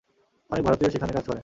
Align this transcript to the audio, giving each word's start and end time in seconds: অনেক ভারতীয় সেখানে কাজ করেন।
অনেক 0.49 0.63
ভারতীয় 0.63 0.89
সেখানে 0.89 1.13
কাজ 1.13 1.25
করেন। 1.27 1.39